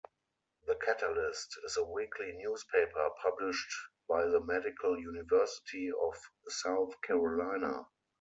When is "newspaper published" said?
2.31-3.71